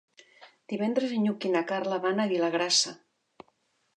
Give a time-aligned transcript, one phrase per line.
[0.71, 2.95] Divendres en Lluc i na Carla van a Vilagrassa.